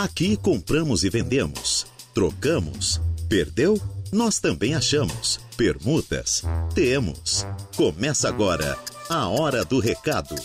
Aqui 0.00 0.36
compramos 0.36 1.02
e 1.02 1.10
vendemos, 1.10 1.84
trocamos, 2.14 3.00
perdeu? 3.28 3.76
Nós 4.12 4.38
também 4.38 4.72
achamos. 4.72 5.40
Permutas? 5.56 6.44
Temos. 6.72 7.44
Começa 7.76 8.28
agora 8.28 8.78
a 9.10 9.28
Hora 9.28 9.64
do 9.64 9.80
Recado. 9.80 10.36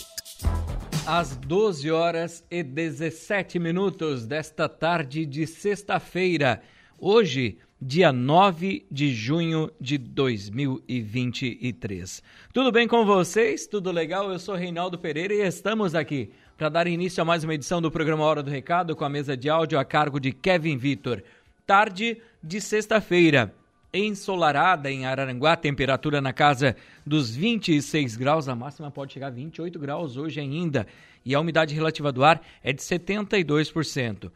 Às 1.06 1.36
12 1.36 1.88
horas 1.88 2.42
e 2.50 2.64
17 2.64 3.60
minutos 3.60 4.26
desta 4.26 4.68
tarde 4.68 5.24
de 5.24 5.46
sexta-feira. 5.46 6.60
Hoje, 6.98 7.58
dia 7.80 8.12
9 8.12 8.84
de 8.90 9.14
junho 9.14 9.70
de 9.80 9.98
2023. 9.98 12.20
Tudo 12.52 12.72
bem 12.72 12.88
com 12.88 13.06
vocês? 13.06 13.68
Tudo 13.68 13.92
legal? 13.92 14.32
Eu 14.32 14.40
sou 14.40 14.56
Reinaldo 14.56 14.98
Pereira 14.98 15.32
e 15.32 15.46
estamos 15.46 15.94
aqui 15.94 16.32
para 16.56 16.68
dar 16.68 16.86
início 16.86 17.20
a 17.20 17.24
mais 17.24 17.42
uma 17.42 17.54
edição 17.54 17.82
do 17.82 17.90
programa 17.90 18.24
Hora 18.24 18.42
do 18.42 18.50
Recado 18.50 18.94
com 18.94 19.04
a 19.04 19.08
mesa 19.08 19.36
de 19.36 19.50
áudio 19.50 19.78
a 19.78 19.84
cargo 19.84 20.20
de 20.20 20.32
Kevin 20.32 20.76
Vitor. 20.76 21.22
Tarde 21.66 22.18
de 22.40 22.60
sexta-feira, 22.60 23.52
ensolarada 23.92 24.90
em 24.90 25.04
Araranguá, 25.04 25.56
temperatura 25.56 26.20
na 26.20 26.32
casa 26.32 26.76
dos 27.04 27.34
26 27.34 28.16
graus, 28.16 28.48
a 28.48 28.54
máxima 28.54 28.90
pode 28.90 29.12
chegar 29.12 29.28
a 29.28 29.30
28 29.30 29.78
graus 29.80 30.16
hoje 30.16 30.38
ainda, 30.38 30.86
e 31.24 31.34
a 31.34 31.40
umidade 31.40 31.74
relativa 31.74 32.12
do 32.12 32.22
ar 32.22 32.40
é 32.62 32.72
de 32.72 32.82
72%. 32.82 34.30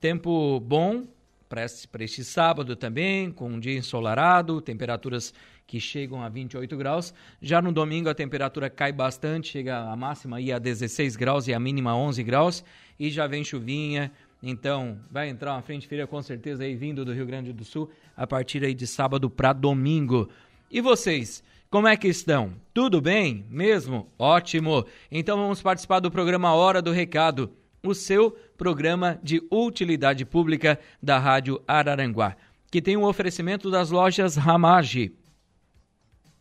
Tempo 0.00 0.60
bom 0.60 1.04
para 1.48 1.64
este 2.04 2.22
sábado 2.22 2.76
também, 2.76 3.32
com 3.32 3.48
um 3.48 3.58
dia 3.58 3.76
ensolarado, 3.76 4.60
temperaturas 4.60 5.34
que 5.68 5.78
chegam 5.78 6.22
a 6.22 6.30
28 6.30 6.76
graus. 6.78 7.14
Já 7.40 7.60
no 7.60 7.70
domingo 7.70 8.08
a 8.08 8.14
temperatura 8.14 8.70
cai 8.70 8.90
bastante, 8.90 9.52
chega 9.52 9.78
a 9.78 9.94
máxima 9.94 10.38
aí 10.38 10.50
a 10.50 10.58
16 10.58 11.14
graus 11.14 11.46
e 11.46 11.52
a 11.52 11.60
mínima 11.60 11.90
a 11.90 11.96
11 11.96 12.22
graus, 12.24 12.64
e 12.98 13.10
já 13.10 13.26
vem 13.26 13.44
chuvinha, 13.44 14.10
então 14.42 14.98
vai 15.10 15.28
entrar 15.28 15.52
uma 15.52 15.62
frente 15.62 15.86
fria 15.86 16.06
com 16.06 16.22
certeza 16.22 16.64
aí 16.64 16.74
vindo 16.74 17.04
do 17.04 17.12
Rio 17.12 17.26
Grande 17.26 17.52
do 17.52 17.64
Sul 17.64 17.90
a 18.16 18.26
partir 18.26 18.64
aí 18.64 18.72
de 18.72 18.86
sábado 18.86 19.28
para 19.28 19.52
domingo. 19.52 20.30
E 20.70 20.80
vocês? 20.80 21.44
Como 21.70 21.86
é 21.86 21.98
que 21.98 22.08
estão? 22.08 22.54
Tudo 22.72 22.98
bem? 22.98 23.44
Mesmo? 23.50 24.10
Ótimo! 24.18 24.86
Então 25.12 25.36
vamos 25.36 25.60
participar 25.60 26.00
do 26.00 26.10
programa 26.10 26.54
Hora 26.54 26.80
do 26.80 26.92
Recado 26.92 27.52
o 27.84 27.94
seu 27.94 28.30
programa 28.56 29.20
de 29.22 29.42
utilidade 29.52 30.24
pública 30.24 30.80
da 31.02 31.18
Rádio 31.18 31.62
Araranguá, 31.68 32.36
que 32.70 32.80
tem 32.80 32.96
o 32.96 33.00
um 33.00 33.04
oferecimento 33.04 33.70
das 33.70 33.90
lojas 33.90 34.34
Ramage, 34.34 35.12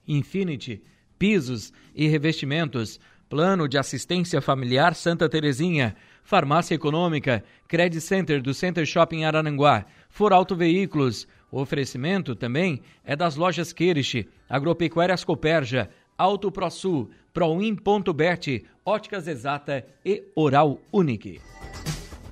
Infinity, 0.08 0.82
pisos 1.18 1.74
e 1.96 2.08
revestimentos, 2.08 3.00
plano 3.30 3.68
de 3.68 3.78
assistência 3.78 4.42
familiar 4.42 4.96
Santa 4.96 5.28
Terezinha, 5.28 5.96
farmácia 6.24 6.76
econômica, 6.76 7.44
Credit 7.68 8.02
Center 8.02 8.42
do 8.42 8.54
Center 8.54 8.86
Shopping 8.86 9.24
Araranguá, 9.24 9.86
For 10.10 10.32
Auto 10.32 10.56
Veículos, 10.56 11.28
o 11.52 11.62
oferecimento 11.62 12.36
também 12.36 12.82
é 13.04 13.16
das 13.16 13.36
lojas 13.36 13.72
Queriche, 13.72 14.28
Agropecuárias 14.50 15.24
Coperja, 15.24 15.90
Auto 16.18 16.52
ProSul, 16.52 17.10
Proin.bet, 17.34 18.66
Óticas 18.84 19.28
Exata 19.28 19.86
e 20.04 20.24
Oral 20.36 20.80
Unique. 20.92 21.40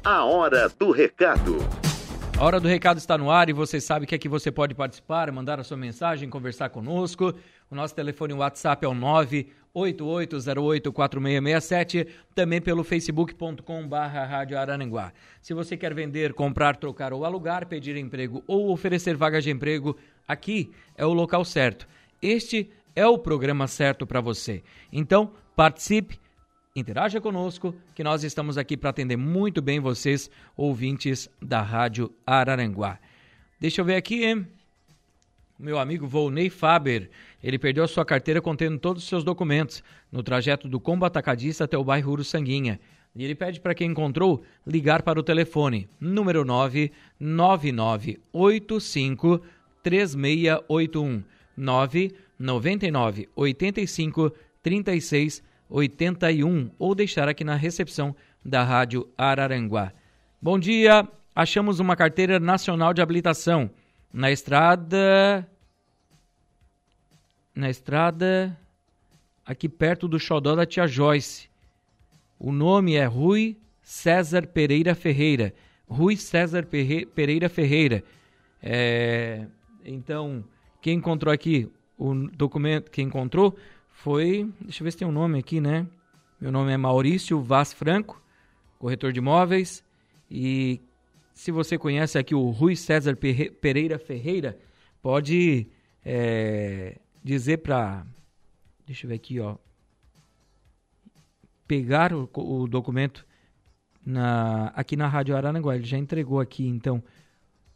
A 0.04 0.24
hora 0.24 0.70
do 0.70 0.92
recado. 0.92 1.85
A 2.38 2.44
hora 2.44 2.60
do 2.60 2.68
recado 2.68 2.98
está 2.98 3.18
no 3.18 3.32
ar 3.32 3.48
e 3.48 3.54
você 3.54 3.80
sabe 3.80 4.06
que 4.06 4.14
aqui 4.14 4.28
você 4.28 4.52
pode 4.52 4.76
participar, 4.76 5.32
mandar 5.32 5.58
a 5.58 5.64
sua 5.64 5.78
mensagem, 5.78 6.30
conversar 6.30 6.68
conosco. 6.68 7.34
O 7.72 7.76
nosso 7.76 7.96
telefone 7.96 8.34
WhatsApp 8.34 8.86
é 8.86 8.90
o 8.90 8.94
988084667, 9.74 12.06
também 12.36 12.60
pelo 12.60 12.84
facebook.com 12.84 13.88
barra 13.88 14.26
Rádio 14.26 14.60
Arananguá. 14.60 15.14
Se 15.42 15.54
você 15.54 15.78
quer 15.78 15.94
vender, 15.94 16.34
comprar, 16.34 16.76
trocar 16.76 17.14
ou 17.14 17.24
alugar, 17.24 17.68
pedir 17.68 17.96
emprego 17.96 18.44
ou 18.46 18.70
oferecer 18.70 19.16
vagas 19.16 19.46
de 19.46 19.52
emprego, 19.52 19.96
aqui 20.28 20.74
é 20.98 21.06
o 21.06 21.14
local 21.14 21.46
certo. 21.46 21.88
Este 22.22 22.70
é 22.94 23.08
o 23.08 23.18
programa 23.18 23.66
certo 23.66 24.06
para 24.06 24.20
você. 24.20 24.62
Então, 24.92 25.32
participe, 25.56 26.20
interaja 26.76 27.22
conosco, 27.22 27.74
que 27.94 28.04
nós 28.04 28.26
estamos 28.26 28.58
aqui 28.58 28.76
para 28.76 28.90
atender 28.90 29.16
muito 29.16 29.62
bem 29.62 29.80
vocês, 29.80 30.30
ouvintes 30.58 31.30
da 31.42 31.62
Rádio 31.62 32.12
Araranguá. 32.28 33.00
Deixa 33.58 33.80
eu 33.80 33.86
ver 33.86 33.96
aqui? 33.96 34.46
Meu 35.58 35.80
amigo 35.80 36.06
Volney 36.06 36.50
Faber, 36.50 37.10
ele 37.42 37.58
perdeu 37.58 37.86
a 37.86 37.88
sua 37.88 38.04
carteira 38.04 38.42
contendo 38.42 38.78
todos 38.78 39.04
os 39.04 39.08
seus 39.08 39.24
documentos 39.24 39.82
no 40.12 40.22
trajeto 40.22 40.68
do 40.68 40.82
Combo 40.82 41.06
Atacadista 41.06 41.64
até 41.64 41.78
o 41.78 41.84
bairro 41.84 42.12
Uruçanguinha. 42.12 42.78
E 43.16 43.24
ele 43.24 43.36
pede 43.36 43.62
para 43.62 43.74
quem 43.74 43.92
encontrou 43.92 44.44
ligar 44.68 45.02
para 45.02 45.18
o 45.18 45.24
telefone 45.24 45.88
número 45.98 46.44
99985 46.44 49.42
3681 49.82 51.24
9 51.56 52.14
99 52.38 53.30
85 53.34 54.34
36 54.62 55.42
81 55.70 56.72
ou 56.78 56.96
deixar 56.96 57.28
aqui 57.28 57.44
na 57.44 57.56
recepção 57.56 58.16
da 58.44 58.64
Rádio 58.64 59.08
Araranguá. 59.18 59.92
Bom 60.42 60.60
dia, 60.60 61.08
achamos 61.36 61.80
uma 61.80 61.96
carteira 61.96 62.40
nacional 62.40 62.94
de 62.94 63.02
habilitação 63.02 63.70
na 64.14 64.32
estrada 64.32 65.48
na 67.54 67.70
estrada 67.70 68.58
aqui 69.46 69.70
perto 69.70 70.08
do 70.08 70.20
Xodó 70.20 70.56
da 70.56 70.66
Tia 70.66 70.88
Joyce. 70.88 71.50
O 72.38 72.52
nome 72.52 72.96
é 72.96 73.06
Rui 73.06 73.58
César 73.82 74.48
Pereira 74.48 74.94
Ferreira. 74.94 75.54
Rui 75.88 76.18
César 76.18 76.66
Pereira 77.16 77.48
Ferreira. 77.48 78.04
É, 78.62 79.46
então, 79.86 80.44
quem 80.82 80.98
encontrou 80.98 81.34
aqui 81.34 81.72
o 81.98 82.14
documento 82.32 82.92
que 82.92 83.02
encontrou 83.02 83.56
foi, 83.96 84.52
deixa 84.62 84.82
eu 84.82 84.86
ver 84.86 84.92
se 84.92 84.98
tem 84.98 85.08
um 85.08 85.12
nome 85.12 85.40
aqui, 85.40 85.60
né? 85.60 85.88
Meu 86.40 86.52
nome 86.52 86.72
é 86.72 86.78
Maurício 86.78 87.42
Vaz 87.42 87.74
Franco, 87.74 88.22
corretor 88.78 89.12
de 89.12 89.20
imóveis. 89.20 89.84
E 90.30 90.80
se 91.34 91.50
você 91.50 91.78
conhece 91.78 92.18
aqui 92.18 92.36
o 92.36 92.50
Rui 92.52 92.76
César 92.76 93.16
Pereira 93.16 93.98
Ferreira, 93.98 94.60
pode 95.02 95.68
é, 96.04 96.98
dizer 97.24 97.58
para. 97.58 98.06
Deixa 98.86 99.06
eu 99.06 99.10
ver 99.10 99.16
aqui, 99.16 99.40
ó. 99.40 99.56
Pegar 101.68 102.14
o, 102.14 102.30
o 102.36 102.68
documento 102.68 103.26
na, 104.06 104.68
aqui 104.76 104.96
na 104.96 105.08
Rádio 105.08 105.36
Aranaguá. 105.36 105.76
Ele 105.76 105.86
já 105.86 105.98
entregou 105.98 106.40
aqui, 106.40 106.68
então. 106.68 107.02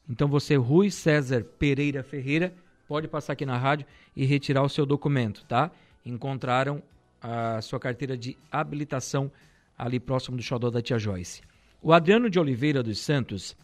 Então 0.08 0.28
você, 0.28 0.56
Rui 0.56 0.92
César 0.92 1.44
Pereira 1.44 2.04
Ferreira, 2.04 2.54
pode 2.88 3.08
passar 3.08 3.34
aqui 3.34 3.46
na 3.46 3.58
rádio 3.58 3.88
e 4.16 4.26
retirar 4.26 4.64
o 4.64 4.70
seu 4.70 4.86
documento, 4.86 5.46
tá? 5.46 5.72
Encontraram 6.06 6.82
a 7.22 7.62
sua 7.62 7.80
carteira 7.80 8.18
de 8.18 8.38
habilitação 8.52 9.32
ali 9.78 10.00
próximo 10.00 10.38
do 10.38 10.44
xodó 10.44 10.70
da 10.70 10.82
tia 10.82 10.98
Joyce. 10.98 11.42
O 11.82 11.94
Adriano 11.94 12.30
de 12.30 12.40
Oliveira 12.40 12.84
dos 12.84 13.00
Santos 13.00 13.56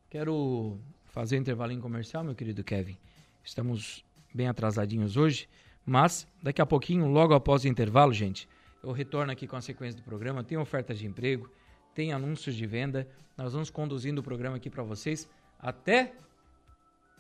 Quero 0.10 0.80
fazer 1.06 1.38
um 1.38 1.42
intervalo 1.42 1.72
em 1.72 1.80
comercial, 1.80 2.24
meu 2.24 2.34
querido 2.34 2.64
Kevin. 2.64 2.98
Estamos 3.44 4.04
bem 4.34 4.48
atrasadinhos 4.48 5.16
hoje, 5.16 5.48
Mas 5.86 6.28
daqui 6.42 6.60
a 6.60 6.66
pouquinho, 6.66 7.08
logo 7.08 7.36
após 7.36 7.64
o 7.64 7.68
intervalo, 7.68 8.12
gente, 8.14 8.50
eu 8.84 8.92
retorno 8.92 9.32
aqui 9.32 9.48
com 9.48 9.56
a 9.56 9.62
sequência 9.62 9.98
do 9.98 10.04
programa. 10.04 10.44
Tem 10.44 10.58
ofertas 10.58 10.98
de 10.98 11.06
emprego, 11.06 11.50
tem 11.94 12.14
anúncios 12.14 12.56
de 12.56 12.66
venda. 12.66 13.08
Nós 13.38 13.54
vamos 13.54 13.70
conduzindo 13.70 14.20
o 14.20 14.24
programa 14.24 14.58
aqui 14.58 14.70
para 14.70 14.84
vocês 14.84 15.28
até 15.60 16.14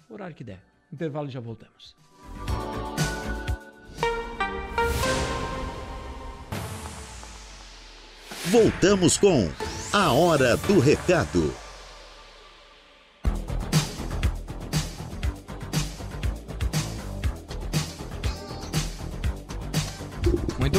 o 0.10 0.13
horário 0.13 0.36
que 0.36 0.44
der. 0.44 0.62
Intervalo 0.92 1.28
e 1.28 1.31
já 1.31 1.40
voltamos. 1.40 1.96
Voltamos 8.52 9.18
com 9.18 9.50
A 9.94 10.12
Hora 10.12 10.58
do 10.58 10.80
Recado. 10.80 11.71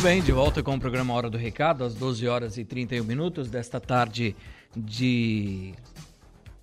Bem, 0.02 0.20
de 0.20 0.32
volta 0.32 0.64
com 0.64 0.74
o 0.74 0.80
programa 0.80 1.14
Hora 1.14 1.30
do 1.30 1.38
Recado, 1.38 1.84
às 1.84 1.94
12 1.94 2.26
horas 2.26 2.58
e 2.58 2.64
31 2.64 3.04
minutos 3.04 3.48
desta 3.48 3.78
tarde 3.78 4.34
de 4.76 5.74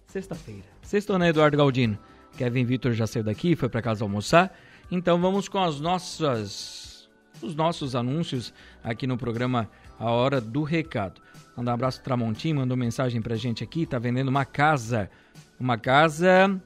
sexta-feira. 0.07 0.65
Sexta, 0.81 1.17
né, 1.17 1.29
Eduardo 1.29 1.55
Galdino? 1.55 1.97
Kevin 2.37 2.65
Vitor 2.65 2.91
já 2.91 3.07
saiu 3.07 3.23
daqui, 3.23 3.55
foi 3.55 3.69
para 3.69 3.81
casa 3.81 4.03
almoçar. 4.03 4.53
Então 4.91 5.21
vamos 5.21 5.47
com 5.47 5.57
as 5.57 5.79
nossas 5.79 7.09
os 7.41 7.55
nossos 7.55 7.95
anúncios 7.95 8.53
aqui 8.83 9.07
no 9.07 9.17
programa 9.17 9.69
A 9.97 10.11
Hora 10.11 10.41
do 10.41 10.63
Recado. 10.63 11.21
Mandar 11.55 11.71
um 11.71 11.75
abraço 11.75 11.99
pro 11.99 12.05
Tramontim, 12.05 12.51
mandou 12.51 12.75
mensagem 12.75 13.21
pra 13.21 13.37
gente 13.37 13.63
aqui, 13.63 13.85
tá 13.85 13.97
vendendo 13.97 14.27
uma 14.27 14.43
casa. 14.43 15.09
Uma 15.57 15.77
casa 15.77 16.61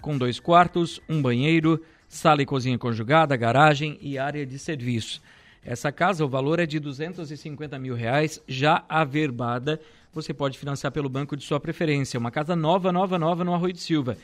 com 0.00 0.16
dois 0.16 0.40
quartos, 0.40 0.98
um 1.10 1.20
banheiro, 1.20 1.78
sala 2.08 2.40
e 2.40 2.46
cozinha 2.46 2.78
conjugada, 2.78 3.36
garagem 3.36 3.98
e 4.00 4.18
área 4.18 4.46
de 4.46 4.58
serviço. 4.58 5.20
Essa 5.66 5.90
casa, 5.90 6.24
o 6.24 6.28
valor 6.28 6.60
é 6.60 6.66
de 6.66 6.78
250 6.78 7.76
mil 7.80 7.96
reais, 7.96 8.40
já 8.46 8.84
averbada. 8.88 9.80
Você 10.12 10.32
pode 10.32 10.56
financiar 10.56 10.92
pelo 10.92 11.08
banco 11.08 11.36
de 11.36 11.42
sua 11.42 11.58
preferência. 11.58 12.20
Uma 12.20 12.30
casa 12.30 12.54
nova, 12.54 12.92
nova, 12.92 13.18
nova 13.18 13.42
no 13.42 13.52
Arroio 13.52 13.72
de 13.72 13.80
Silva. 13.80 14.16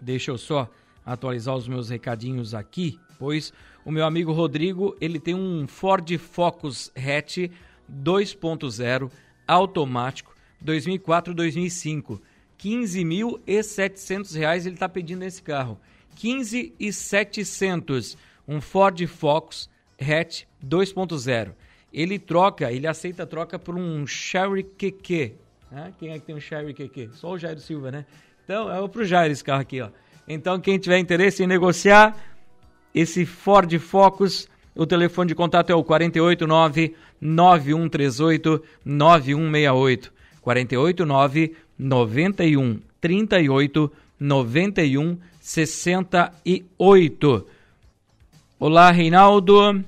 Deixa 0.00 0.30
eu 0.30 0.38
só 0.38 0.70
atualizar 1.04 1.54
os 1.54 1.68
meus 1.68 1.90
recadinhos 1.90 2.54
aqui, 2.54 2.98
pois 3.18 3.52
o 3.84 3.90
meu 3.90 4.06
amigo 4.06 4.32
Rodrigo, 4.32 4.96
ele 5.00 5.20
tem 5.20 5.34
um 5.34 5.66
Ford 5.66 6.16
Focus 6.16 6.90
hatch 6.96 7.50
2.0 7.90 9.10
automático 9.46 10.34
2004-2005 10.64 12.20
15.700 12.62 14.36
reais 14.36 14.66
ele 14.66 14.76
está 14.76 14.88
pedindo 14.88 15.24
esse 15.24 15.42
carro. 15.42 15.80
15.700, 16.16 18.16
um 18.46 18.60
Ford 18.60 19.04
Focus 19.06 19.68
hatch 19.98 20.44
2.0. 20.64 21.52
Ele 21.92 22.18
troca, 22.18 22.70
ele 22.70 22.86
aceita 22.86 23.26
troca 23.26 23.58
por 23.58 23.76
um 23.76 24.06
Sherry 24.06 24.62
QQ. 24.62 25.34
Né? 25.70 25.94
Quem 25.98 26.10
é 26.10 26.18
que 26.18 26.26
tem 26.26 26.34
um 26.34 26.40
Sherry 26.40 26.74
QQ? 26.74 27.10
Só 27.14 27.32
o 27.32 27.38
Jairo 27.38 27.60
Silva, 27.60 27.90
né? 27.90 28.04
Então 28.44 28.70
é 28.70 28.88
pro 28.88 29.04
Jairo 29.04 29.32
esse 29.32 29.42
carro 29.42 29.62
aqui, 29.62 29.80
ó. 29.80 29.88
Então 30.28 30.60
quem 30.60 30.78
tiver 30.78 30.98
interesse 30.98 31.42
em 31.42 31.46
negociar 31.46 32.14
esse 32.94 33.24
Ford 33.24 33.72
Focus, 33.78 34.46
o 34.74 34.86
telefone 34.86 35.28
de 35.28 35.34
contato 35.34 35.70
é 35.70 35.74
o 35.74 35.82
489 35.82 36.94
9138 37.20 38.62
9168. 38.84 40.12
489 40.40 41.56
91 41.80 42.78
38 43.00 43.90
91 44.20 45.16
68. 45.40 47.46
Olá, 48.58 48.90
Reinaldo. 48.90 49.82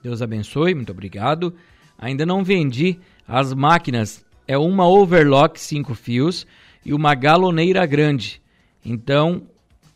Deus 0.04 0.22
abençoe, 0.22 0.74
muito 0.74 0.92
obrigado. 0.92 1.54
Ainda 1.98 2.26
não 2.26 2.44
vendi 2.44 3.00
as 3.28 3.54
máquinas 3.54 4.26
é 4.52 4.58
uma 4.58 4.86
overlock 4.86 5.58
5 5.58 5.96
fios 5.96 6.46
e 6.86 6.94
uma 6.94 7.16
galoneira 7.16 7.86
grande. 7.86 8.42
Então, 8.84 9.44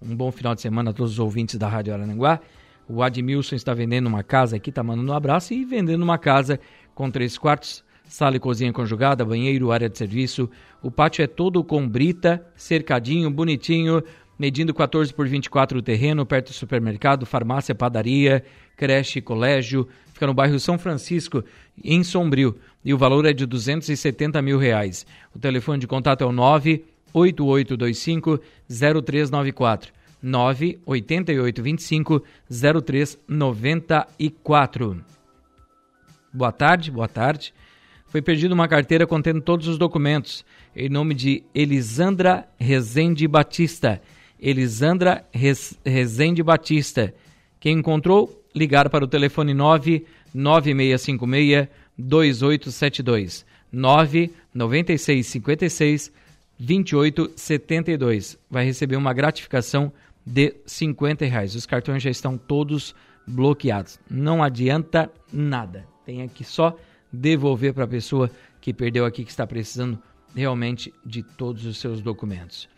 Um 0.00 0.14
bom 0.14 0.30
final 0.30 0.54
de 0.54 0.60
semana 0.60 0.90
a 0.90 0.94
todos 0.94 1.14
os 1.14 1.18
ouvintes 1.18 1.56
da 1.56 1.66
Rádio 1.68 1.92
Arananguá. 1.92 2.38
O 2.88 3.02
Admilson 3.02 3.56
está 3.56 3.74
vendendo 3.74 4.06
uma 4.06 4.22
casa 4.22 4.54
aqui, 4.56 4.70
está 4.70 4.82
mandando 4.82 5.10
um 5.10 5.14
abraço 5.14 5.52
e 5.52 5.64
vendendo 5.64 6.02
uma 6.02 6.18
casa 6.18 6.58
com 6.94 7.10
três 7.10 7.36
quartos, 7.36 7.84
sala 8.10 8.36
e 8.36 8.40
cozinha 8.40 8.72
conjugada, 8.72 9.24
banheiro, 9.24 9.72
área 9.72 9.88
de 9.88 9.96
serviço. 9.96 10.50
O 10.82 10.90
pátio 10.90 11.22
é 11.22 11.26
todo 11.26 11.64
com 11.64 11.88
brita, 11.88 12.44
cercadinho, 12.56 13.30
bonitinho 13.30 14.02
medindo 14.40 14.72
14 14.72 15.12
por 15.12 15.28
24 15.28 15.80
o 15.80 15.82
terreno, 15.82 16.24
perto 16.24 16.46
do 16.46 16.54
supermercado, 16.54 17.26
farmácia, 17.26 17.74
padaria, 17.74 18.42
creche, 18.74 19.20
colégio. 19.20 19.86
Fica 20.14 20.26
no 20.26 20.32
bairro 20.32 20.58
São 20.58 20.78
Francisco, 20.78 21.44
em 21.84 22.02
Sombrio. 22.02 22.56
E 22.82 22.94
o 22.94 22.98
valor 22.98 23.26
é 23.26 23.34
de 23.34 23.44
270 23.44 24.40
mil 24.40 24.56
reais. 24.56 25.04
O 25.34 25.38
telefone 25.38 25.78
de 25.78 25.86
contato 25.86 26.24
é 26.24 26.26
o 26.26 26.32
98825 26.32 28.40
0394. 28.66 29.92
98825 30.22 32.22
0394. 32.48 35.04
Boa 36.32 36.52
tarde, 36.52 36.90
boa 36.90 37.08
tarde. 37.08 37.52
Foi 38.10 38.20
perdida 38.20 38.52
uma 38.52 38.66
carteira 38.66 39.06
contendo 39.06 39.40
todos 39.40 39.68
os 39.68 39.78
documentos, 39.78 40.44
em 40.74 40.88
nome 40.88 41.14
de 41.14 41.44
Elisandra 41.54 42.48
Rezende 42.58 43.28
Batista. 43.28 44.02
Elisandra 44.40 45.24
Rezende 45.86 46.42
Batista. 46.42 47.14
Quem 47.60 47.78
encontrou, 47.78 48.44
ligar 48.52 48.90
para 48.90 49.04
o 49.04 49.08
telefone 49.08 49.54
99656 49.54 51.68
2872 51.96 53.46
99656 53.70 56.10
2872. 56.58 58.36
Vai 58.50 58.64
receber 58.64 58.96
uma 58.96 59.12
gratificação 59.12 59.92
de 60.26 60.52
50 60.66 61.26
reais. 61.26 61.54
Os 61.54 61.64
cartões 61.64 62.02
já 62.02 62.10
estão 62.10 62.36
todos 62.36 62.92
bloqueados. 63.24 64.00
Não 64.10 64.42
adianta 64.42 65.08
nada. 65.32 65.86
Tem 66.04 66.26
que 66.26 66.42
só 66.42 66.76
devolver 67.12 67.72
para 67.72 67.84
a 67.84 67.88
pessoa 67.88 68.30
que 68.60 68.72
perdeu 68.72 69.04
aqui, 69.04 69.24
que 69.24 69.30
está 69.30 69.46
precisando 69.46 70.00
realmente 70.34 70.92
de 71.04 71.22
todos 71.22 71.64
os 71.64 71.78
seus 71.78 72.00
documentos. 72.00 72.68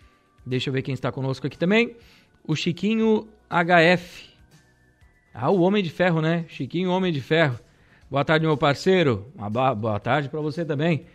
Deixa 0.45 0.71
eu 0.71 0.75
ver 0.75 0.83
quem 0.83 0.95
está 0.95 1.13
conosco 1.13 1.47
aqui 1.47 1.59
também. 1.59 1.97
O 2.47 2.57
Chiquinho 2.57 3.29
HF. 3.49 4.31
Ah, 5.35 5.51
o 5.51 5.61
Homem 5.61 5.83
de 5.83 5.91
Ferro, 5.91 6.21
né? 6.21 6.45
Chiquinho 6.49 6.91
Homem 6.91 7.13
de 7.13 7.21
Ferro. 7.21 7.59
Boa 8.11 8.25
tarde, 8.25 8.45
meu 8.45 8.57
parceiro. 8.57 9.31
Uma 9.35 9.49
boa 9.49 10.01
tarde 10.01 10.29
para 10.29 10.41
você 10.41 10.65
também. 10.65 11.07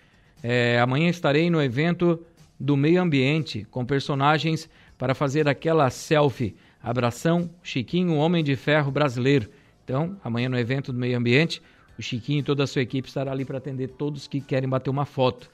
É, 0.42 0.80
amanhã 0.80 1.10
estarei 1.10 1.50
no 1.50 1.62
evento 1.62 2.26
do 2.60 2.78
meio 2.78 3.02
ambiente 3.02 3.66
com 3.70 3.86
personagens 3.86 4.70
para 4.98 5.14
fazer 5.14 5.48
aquela 5.48 5.90
selfie. 5.90 6.56
Abração, 6.82 7.50
Chiquinho, 7.62 8.16
Homem 8.16 8.44
de 8.44 8.56
Ferro 8.56 8.92
brasileiro. 8.92 9.50
Então, 9.84 10.18
amanhã 10.24 10.50
no 10.50 10.58
evento 10.58 10.92
do 10.92 11.00
meio 11.00 11.18
ambiente, 11.18 11.62
o 11.98 12.02
Chiquinho 12.02 12.40
e 12.40 12.44
toda 12.44 12.64
a 12.64 12.68
sua 12.68 12.82
equipe 12.82 13.08
estará 13.08 13.32
ali 13.32 13.44
para 13.44 13.58
atender 13.58 13.90
todos 13.90 14.28
que 14.28 14.40
querem 14.40 14.70
bater 14.70 14.90
uma 14.90 15.06
foto. 15.06 15.50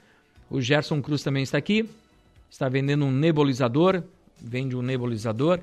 O 0.50 0.60
Gerson 0.60 1.00
Cruz 1.00 1.22
também 1.22 1.42
está 1.42 1.56
aqui, 1.56 1.88
está 2.50 2.68
vendendo 2.68 3.04
um 3.04 3.10
nebulizador, 3.10 4.02
vende 4.40 4.76
um 4.76 4.82
nebulizador, 4.82 5.60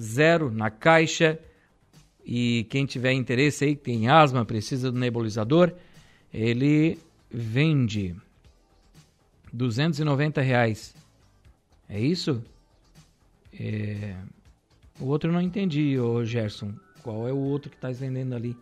zero 0.00 0.50
na 0.50 0.70
caixa. 0.70 1.38
E 2.26 2.66
quem 2.70 2.84
tiver 2.84 3.12
interesse 3.12 3.64
aí, 3.64 3.76
tem 3.76 4.08
asma, 4.08 4.44
precisa 4.44 4.90
do 4.90 4.98
nebulizador, 4.98 5.72
ele 6.32 6.98
vende 7.30 8.16
290 9.52 10.40
reais. 10.40 10.94
É 11.88 12.00
isso? 12.00 12.42
É... 13.52 14.16
O 14.98 15.06
outro 15.06 15.30
eu 15.30 15.34
não 15.34 15.40
entendi, 15.40 15.98
ô 15.98 16.24
Gerson. 16.24 16.72
Qual 17.02 17.28
é 17.28 17.32
o 17.32 17.38
outro 17.38 17.70
que 17.70 17.76
está 17.76 17.90
vendendo 17.90 18.34
ali? 18.34 18.56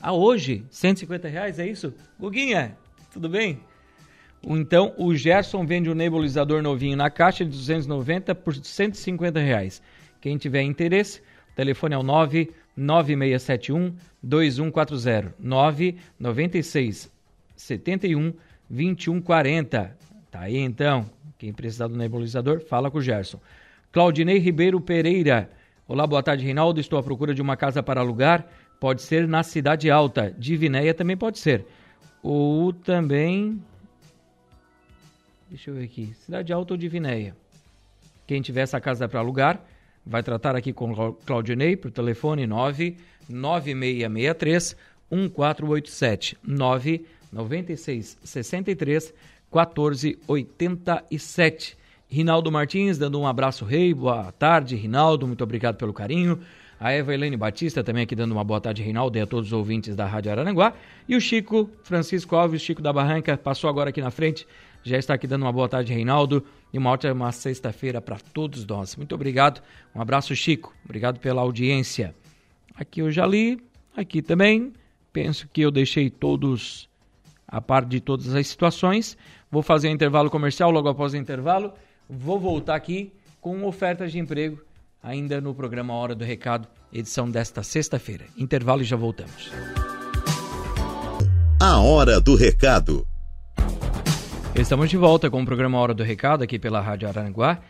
Ah, 0.00 0.12
hoje, 0.12 0.64
150 0.70 1.28
reais, 1.28 1.58
é 1.58 1.66
isso? 1.66 1.92
Guguinha, 2.18 2.76
tudo 3.12 3.28
bem? 3.28 3.60
Então, 4.46 4.94
o 4.96 5.14
Gerson 5.14 5.66
vende 5.66 5.88
o 5.88 5.92
um 5.92 5.94
nebulizador 5.94 6.62
novinho 6.62 6.96
na 6.96 7.10
caixa 7.10 7.44
de 7.44 7.50
290 7.50 8.34
por 8.34 8.54
150 8.54 9.40
reais. 9.40 9.82
Quem 10.20 10.36
tiver 10.36 10.62
interesse, 10.62 11.20
o 11.52 11.56
telefone 11.56 11.94
é 11.94 11.98
o 11.98 12.02
99671 12.02 13.94
2140 14.22 15.34
996 15.38 17.10
71 17.56 18.32
2140. 18.68 19.96
Tá 20.30 20.40
aí 20.40 20.58
então. 20.58 21.06
Quem 21.38 21.52
precisar 21.52 21.88
do 21.88 21.96
nebulizador, 21.96 22.60
fala 22.60 22.90
com 22.90 22.98
o 22.98 23.02
Gerson. 23.02 23.40
Claudinei 23.92 24.38
Ribeiro 24.38 24.80
Pereira. 24.80 25.50
Olá, 25.88 26.06
boa 26.06 26.22
tarde, 26.22 26.44
Reinaldo. 26.44 26.80
Estou 26.80 26.98
à 26.98 27.02
procura 27.02 27.34
de 27.34 27.40
uma 27.40 27.56
casa 27.56 27.82
para 27.82 28.00
alugar. 28.00 28.46
Pode 28.78 29.02
ser 29.02 29.26
na 29.26 29.42
Cidade 29.42 29.90
Alta. 29.90 30.32
Divinéia 30.38 30.94
também 30.94 31.16
pode 31.16 31.38
ser. 31.38 31.66
Ou 32.22 32.72
também. 32.72 33.60
Deixa 35.48 35.70
eu 35.70 35.74
ver 35.74 35.84
aqui. 35.84 36.12
Cidade 36.24 36.52
Alta 36.52 36.74
ou 36.74 36.78
Divinéia. 36.78 37.34
Quem 38.26 38.42
tiver 38.42 38.62
essa 38.62 38.80
casa 38.80 39.08
para 39.08 39.20
alugar, 39.20 39.60
vai 40.04 40.20
tratar 40.22 40.54
aqui 40.56 40.72
com 40.72 41.14
Claudinei 41.24 41.76
por 41.76 41.90
telefone 41.90 42.46
99663 42.46 44.76
1487 45.10 46.36
996 46.42 48.18
63 48.24 49.14
1487. 49.52 51.76
Rinaldo 52.08 52.52
Martins 52.52 52.98
dando 52.98 53.20
um 53.20 53.26
abraço 53.26 53.64
rei, 53.64 53.92
boa 53.92 54.30
tarde, 54.32 54.76
Rinaldo, 54.76 55.26
muito 55.26 55.42
obrigado 55.42 55.76
pelo 55.76 55.92
carinho. 55.92 56.40
A 56.78 56.92
Eva 56.92 57.14
Helene 57.14 57.38
Batista 57.38 57.82
também 57.82 58.02
aqui 58.02 58.14
dando 58.14 58.32
uma 58.32 58.44
boa 58.44 58.60
tarde, 58.60 58.82
Reinaldo, 58.82 59.16
e 59.16 59.20
a 59.20 59.26
todos 59.26 59.46
os 59.46 59.52
ouvintes 59.52 59.96
da 59.96 60.04
Rádio 60.04 60.30
Araranguá. 60.30 60.74
E 61.08 61.16
o 61.16 61.20
Chico 61.20 61.70
Francisco 61.82 62.36
Alves, 62.36 62.60
Chico 62.60 62.82
da 62.82 62.92
Barranca, 62.92 63.36
passou 63.36 63.70
agora 63.70 63.88
aqui 63.88 64.02
na 64.02 64.10
frente, 64.10 64.46
já 64.82 64.98
está 64.98 65.14
aqui 65.14 65.26
dando 65.26 65.42
uma 65.42 65.52
boa 65.52 65.68
tarde, 65.70 65.94
Reinaldo, 65.94 66.44
e 66.72 66.76
uma 66.76 66.90
ótima 66.90 67.32
sexta-feira 67.32 68.00
para 68.02 68.18
todos 68.18 68.66
nós. 68.66 68.94
Muito 68.94 69.14
obrigado, 69.14 69.62
um 69.94 70.02
abraço, 70.02 70.36
Chico, 70.36 70.74
obrigado 70.84 71.18
pela 71.18 71.40
audiência. 71.40 72.14
Aqui 72.74 73.00
eu 73.00 73.10
já 73.10 73.26
li, 73.26 73.58
aqui 73.96 74.20
também, 74.20 74.74
penso 75.14 75.48
que 75.50 75.62
eu 75.62 75.70
deixei 75.70 76.10
todos 76.10 76.90
a 77.48 77.58
par 77.58 77.86
de 77.86 78.00
todas 78.00 78.34
as 78.34 78.46
situações. 78.48 79.16
Vou 79.50 79.62
fazer 79.62 79.88
um 79.88 79.92
intervalo 79.92 80.28
comercial 80.28 80.70
logo 80.70 80.90
após 80.90 81.14
o 81.14 81.16
intervalo. 81.16 81.72
Vou 82.08 82.38
voltar 82.38 82.74
aqui 82.74 83.10
com 83.40 83.64
ofertas 83.64 84.12
de 84.12 84.18
emprego 84.18 84.60
ainda 85.02 85.40
no 85.40 85.54
programa 85.54 85.94
Hora 85.94 86.14
do 86.14 86.24
Recado, 86.24 86.68
edição 86.92 87.30
desta 87.30 87.62
sexta-feira. 87.62 88.24
Intervalo 88.36 88.82
e 88.82 88.84
já 88.84 88.96
voltamos. 88.96 89.50
A 91.60 91.78
Hora 91.80 92.20
do 92.20 92.34
Recado. 92.36 93.06
Estamos 94.54 94.88
de 94.88 94.96
volta 94.96 95.30
com 95.30 95.42
o 95.42 95.44
programa 95.44 95.78
Hora 95.78 95.94
do 95.94 96.02
Recado 96.02 96.42
aqui 96.42 96.58
pela 96.58 96.80
Rádio 96.80 97.08
Aranguá, 97.08 97.60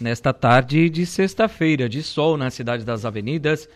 nesta 0.00 0.32
tarde 0.32 0.90
de 0.90 1.06
sexta-feira, 1.06 1.88
de 1.88 2.02
sol 2.02 2.36
na 2.36 2.50
cidade 2.50 2.84
das 2.84 3.04
avenidas. 3.04 3.68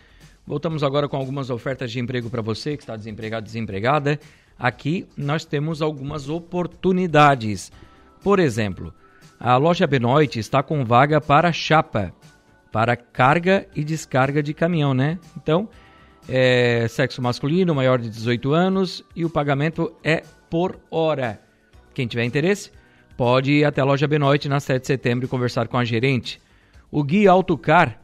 Voltamos 0.45 0.83
agora 0.83 1.07
com 1.07 1.17
algumas 1.17 1.49
ofertas 1.49 1.91
de 1.91 1.99
emprego 1.99 2.29
para 2.29 2.41
você 2.41 2.75
que 2.75 2.83
está 2.83 2.95
desempregado, 2.95 3.45
desempregada. 3.45 4.19
Aqui 4.57 5.07
nós 5.15 5.45
temos 5.45 5.81
algumas 5.81 6.27
oportunidades. 6.27 7.71
Por 8.21 8.39
exemplo, 8.39 8.93
a 9.39 9.55
loja 9.55 9.87
Benoit 9.87 10.37
está 10.37 10.61
com 10.61 10.83
vaga 10.83 11.21
para 11.21 11.53
chapa, 11.53 12.13
para 12.71 12.95
carga 12.95 13.67
e 13.75 13.83
descarga 13.83 14.43
de 14.43 14.53
caminhão, 14.53 14.93
né? 14.93 15.17
Então, 15.35 15.67
é 16.27 16.87
sexo 16.87 17.21
masculino, 17.21 17.73
maior 17.73 17.99
de 17.99 18.09
18 18.09 18.53
anos 18.53 19.03
e 19.15 19.25
o 19.25 19.29
pagamento 19.29 19.91
é 20.03 20.23
por 20.49 20.79
hora. 20.91 21.39
Quem 21.93 22.07
tiver 22.07 22.23
interesse, 22.23 22.71
pode 23.17 23.51
ir 23.51 23.65
até 23.65 23.81
a 23.81 23.85
loja 23.85 24.07
Benoit 24.07 24.47
na 24.47 24.59
7 24.59 24.81
de 24.81 24.87
setembro 24.87 25.25
e 25.25 25.27
conversar 25.27 25.67
com 25.67 25.77
a 25.77 25.83
gerente. 25.83 26.39
O 26.91 27.03
Gui 27.03 27.27
Autocar, 27.27 28.01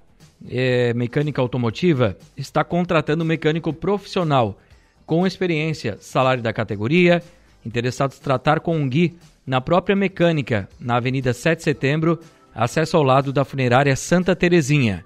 é, 0.49 0.93
mecânica 0.93 1.41
automotiva, 1.41 2.17
está 2.35 2.63
contratando 2.63 3.23
um 3.23 3.27
mecânico 3.27 3.71
profissional 3.71 4.59
com 5.05 5.25
experiência, 5.25 5.97
salário 5.99 6.41
da 6.41 6.51
categoria, 6.51 7.21
interessados 7.65 8.19
tratar 8.19 8.59
com 8.59 8.75
um 8.75 8.89
Gui 8.89 9.17
na 9.45 9.61
própria 9.61 9.95
mecânica, 9.95 10.67
na 10.79 10.97
Avenida 10.97 11.31
7 11.31 11.59
de 11.59 11.63
Setembro, 11.63 12.19
acesso 12.55 12.95
ao 12.95 13.03
lado 13.03 13.33
da 13.33 13.43
funerária 13.43 13.93
Santa 13.95 14.35
Terezinha. 14.35 15.03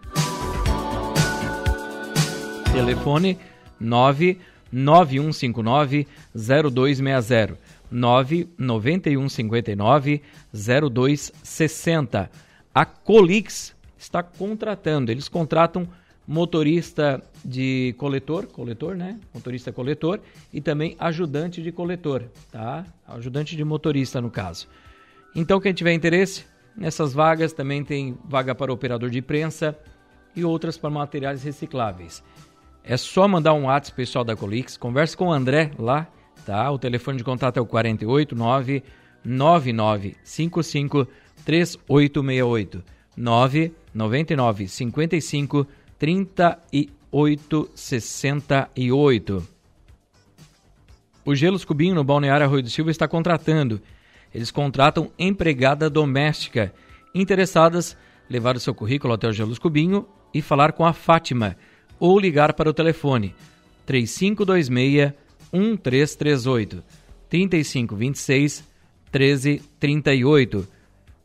Telefone 2.72 3.39
99159 3.79 6.06
0260 6.36 7.58
99159 7.91 10.22
0260. 10.53 12.29
A 12.74 12.86
Colix 12.86 13.75
está 13.98 14.22
contratando, 14.22 15.12
eles 15.12 15.27
contratam 15.27 15.88
motorista 16.27 17.24
de 17.44 17.96
coletor, 17.98 18.46
coletor, 18.46 18.96
né? 18.96 19.20
Motorista 19.34 19.72
coletor 19.72 20.20
e 20.53 20.62
também 20.62 20.96
ajudante 21.00 21.63
de 21.63 21.72
coletor, 21.72 22.25
tá? 22.51 22.86
Ajudante 23.08 23.56
de 23.56 23.63
motorista 23.63 24.22
no 24.22 24.29
caso. 24.29 24.68
Então 25.36 25.60
quem 25.60 25.74
tiver 25.74 25.94
interesse 25.94 26.46
nessas 26.79 27.13
vagas 27.13 27.51
também 27.51 27.83
tem 27.83 28.17
vaga 28.24 28.55
para 28.55 28.71
operador 28.71 29.09
de 29.09 29.21
prensa 29.21 29.77
e 30.36 30.45
outras 30.45 30.77
para 30.77 30.89
materiais 30.89 31.43
recicláveis. 31.43 32.24
É 32.83 32.95
só 32.95 33.27
mandar 33.27 33.53
um 33.53 33.65
WhatsApp 33.65 33.95
pessoal 33.95 34.24
da 34.24 34.36
Colix, 34.36 34.77
converse 34.77 35.15
com 35.15 35.27
o 35.27 35.31
André 35.31 35.71
lá, 35.77 36.07
tá? 36.45 36.71
O 36.71 36.79
telefone 36.79 37.17
de 37.17 37.24
contato 37.24 37.57
é 37.57 37.62
o 37.62 37.65
489 37.65 38.83
9955 39.24 41.07
3868 41.45 42.83
999 43.17 44.67
55 44.67 45.67
38 46.00 47.69
68. 47.75 49.48
O 51.25 51.36
Gelos 51.36 51.65
Cubinho 51.65 51.93
no 51.93 52.03
Balneário 52.03 52.45
Arroio 52.45 52.63
do 52.63 52.69
Silva 52.69 52.89
está 52.89 53.07
contratando. 53.07 53.81
Eles 54.33 54.51
contratam 54.51 55.12
empregada 55.17 55.89
doméstica. 55.89 56.74
Interessadas, 57.13 57.98
levar 58.29 58.55
o 58.55 58.59
seu 58.59 58.74
currículo 58.74 59.13
até 59.13 59.27
o 59.27 59.33
Gelos 59.33 59.59
Cubinho 59.59 60.07
e 60.33 60.41
falar 60.41 60.74
com 60.74 60.86
a 60.86 60.93
Fátima 60.93 61.57
ou 62.00 62.19
ligar 62.19 62.53
para 62.53 62.69
o 62.69 62.74
telefone 62.74 63.36
3526 63.86 65.13
1338 65.51 66.83
3526 67.29 68.63
1338. 69.12 70.67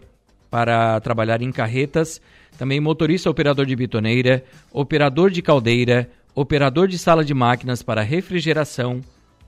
para 0.57 0.99
trabalhar 1.01 1.39
em 1.43 1.51
carretas, 1.51 2.19
também 2.57 2.79
motorista 2.79 3.29
operador 3.29 3.63
de 3.63 3.75
bitoneira, 3.75 4.43
operador 4.73 5.29
de 5.29 5.39
caldeira, 5.39 6.09
operador 6.33 6.87
de 6.87 6.97
sala 6.97 7.23
de 7.23 7.31
máquinas 7.31 7.83
para 7.83 8.01
refrigeração, 8.01 9.01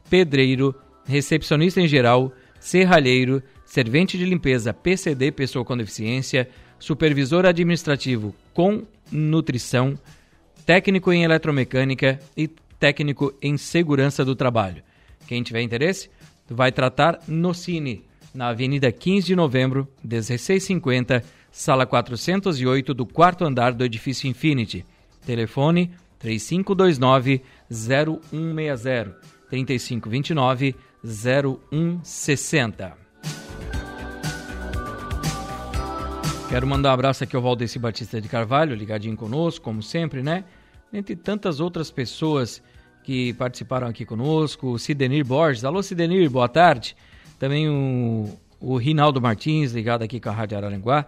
pedreiro, 0.08 0.76
recepcionista 1.08 1.82
em 1.82 1.88
geral, 1.88 2.32
serralheiro, 2.60 3.42
servente 3.66 4.20
de 4.20 4.24
limpeza 4.24 4.72
PCD 4.72 5.32
pessoa 5.32 5.66
com 5.66 5.76
deficiência, 5.76 6.48
supervisor 6.78 7.44
administrativo 7.44 8.36
com 8.54 8.84
nutrição, 9.12 9.98
técnico 10.64 11.12
em 11.12 11.24
eletromecânica 11.24 12.20
e 12.38 12.48
técnico 12.80 13.34
em 13.42 13.58
segurança 13.58 14.24
do 14.24 14.36
trabalho. 14.36 14.84
Quem 15.26 15.42
tiver 15.42 15.64
interesse, 15.64 16.08
vai 16.48 16.72
tratar 16.72 17.20
no 17.28 17.52
Cine, 17.52 18.08
na 18.34 18.50
Avenida 18.50 18.92
15 18.92 19.28
de 19.28 19.36
Novembro, 19.36 19.88
1650, 20.04 21.24
sala 21.52 21.86
408 21.86 22.94
do 22.94 23.06
quarto 23.06 23.44
andar 23.46 23.74
do 23.74 23.84
edifício 23.84 24.28
Infinity. 24.30 24.86
Telefone 25.26 25.92
3529 26.20 27.42
0160 27.70 29.16
3529 29.50 30.76
0160. 31.04 32.98
Quero 36.50 36.66
mandar 36.66 36.90
um 36.90 36.94
abraço 36.94 37.24
aqui 37.24 37.36
ao 37.36 37.42
Valdeci 37.42 37.78
Batista 37.78 38.20
de 38.20 38.28
Carvalho, 38.28 38.76
ligadinho 38.76 39.16
conosco, 39.16 39.64
como 39.64 39.84
sempre, 39.84 40.24
né? 40.24 40.46
Entre 40.92 41.16
tantas 41.16 41.60
outras 41.60 41.92
pessoas 41.92 42.62
que 43.04 43.34
participaram 43.34 43.88
aqui 43.88 44.04
conosco, 44.04 44.72
o 44.72 44.80
Sidenir 44.80 45.24
Borges. 45.24 45.64
Alô, 45.64 45.84
Sidenir, 45.84 46.30
boa 46.30 46.48
tarde. 46.48 46.96
Também 47.40 47.70
o, 47.70 48.38
o 48.60 48.76
Rinaldo 48.78 49.22
Martins, 49.22 49.72
ligado 49.72 50.04
aqui 50.04 50.20
com 50.20 50.30
a 50.30 50.34
Rádio 50.34 50.58
Araranguá. 50.58 51.06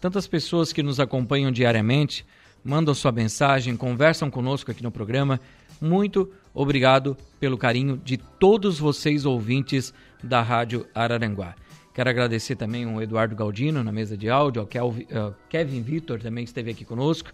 Tantas 0.00 0.28
pessoas 0.28 0.72
que 0.72 0.82
nos 0.82 1.00
acompanham 1.00 1.50
diariamente, 1.50 2.24
mandam 2.64 2.94
sua 2.94 3.10
mensagem, 3.10 3.76
conversam 3.76 4.30
conosco 4.30 4.70
aqui 4.70 4.82
no 4.82 4.92
programa. 4.92 5.40
Muito 5.80 6.30
obrigado 6.54 7.16
pelo 7.40 7.58
carinho 7.58 8.00
de 8.04 8.16
todos 8.16 8.78
vocês 8.78 9.26
ouvintes 9.26 9.92
da 10.22 10.40
Rádio 10.40 10.86
Araranguá. 10.94 11.56
Quero 11.92 12.08
agradecer 12.08 12.54
também 12.54 12.84
ao 12.84 13.02
Eduardo 13.02 13.34
Galdino 13.34 13.82
na 13.82 13.92
mesa 13.92 14.16
de 14.16 14.30
áudio, 14.30 14.62
ao 14.62 15.34
Kevin 15.48 15.82
Vitor 15.82 16.20
também 16.20 16.44
esteve 16.44 16.70
aqui 16.70 16.84
conosco. 16.84 17.30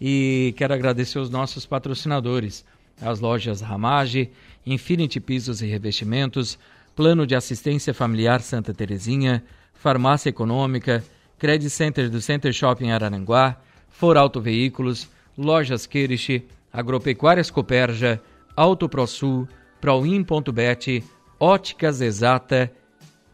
E 0.00 0.54
quero 0.56 0.74
agradecer 0.74 1.18
os 1.18 1.30
nossos 1.30 1.66
patrocinadores, 1.66 2.64
as 3.00 3.20
lojas 3.20 3.60
Ramage, 3.60 4.30
Infinity 4.66 5.20
Pisos 5.20 5.62
e 5.62 5.66
Revestimentos, 5.66 6.58
Plano 6.94 7.26
de 7.26 7.34
Assistência 7.34 7.94
Familiar 7.94 8.40
Santa 8.42 8.74
Terezinha, 8.74 9.42
Farmácia 9.72 10.28
Econômica, 10.28 11.02
Credit 11.38 11.70
Center 11.70 12.10
do 12.10 12.20
Center 12.20 12.52
Shopping 12.52 12.90
Araranguá, 12.90 13.56
For 13.88 14.16
Auto 14.16 14.40
Veículos, 14.40 15.08
Lojas 15.36 15.86
Queriche, 15.86 16.46
Agropecuárias 16.72 17.50
Coperja, 17.50 18.20
Auto 18.54 18.88
ProSul, 18.88 19.48
Proin.bet, 19.80 21.02
Óticas 21.40 22.00
Exata 22.00 22.70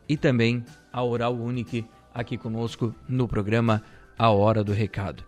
e 0.08 0.16
também 0.16 0.64
a 0.92 1.02
Oral 1.02 1.34
Unique 1.34 1.84
aqui 2.14 2.38
conosco 2.38 2.94
no 3.08 3.28
programa 3.28 3.82
A 4.18 4.30
Hora 4.30 4.64
do 4.64 4.72
Recado. 4.72 5.22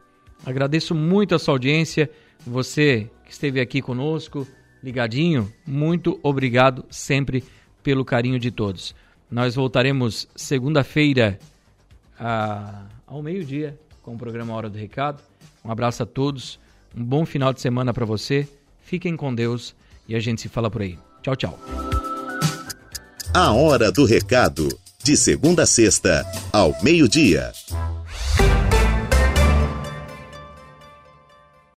Agradeço 0.46 0.94
muito 0.94 1.34
a 1.34 1.38
sua 1.38 1.54
audiência, 1.54 2.10
você 2.46 3.10
que 3.24 3.32
esteve 3.32 3.60
aqui 3.60 3.82
conosco, 3.82 4.46
ligadinho, 4.82 5.52
muito 5.66 6.18
obrigado 6.22 6.86
sempre 6.88 7.44
pelo 7.82 8.04
carinho 8.04 8.38
de 8.38 8.50
todos. 8.50 8.94
Nós 9.30 9.54
voltaremos 9.54 10.28
segunda-feira 10.34 11.38
ao 13.06 13.22
meio-dia 13.22 13.78
com 14.02 14.14
o 14.14 14.18
programa 14.18 14.54
Hora 14.54 14.68
do 14.68 14.78
Recado. 14.78 15.22
Um 15.64 15.70
abraço 15.70 16.02
a 16.02 16.06
todos, 16.06 16.58
um 16.96 17.04
bom 17.04 17.24
final 17.24 17.52
de 17.52 17.60
semana 17.60 17.92
para 17.92 18.04
você, 18.04 18.48
fiquem 18.82 19.16
com 19.16 19.34
Deus 19.34 19.74
e 20.08 20.14
a 20.14 20.20
gente 20.20 20.40
se 20.40 20.48
fala 20.48 20.70
por 20.70 20.82
aí. 20.82 20.98
Tchau, 21.22 21.36
tchau. 21.36 21.58
A 23.32 23.52
Hora 23.52 23.92
do 23.92 24.04
Recado, 24.04 24.68
de 25.04 25.16
segunda 25.16 25.62
a 25.62 25.66
sexta, 25.66 26.26
ao 26.52 26.74
meio-dia. 26.82 27.52